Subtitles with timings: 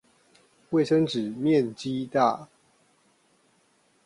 [0.71, 2.49] 衛生紙面積大